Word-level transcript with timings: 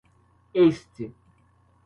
este 0.63 1.11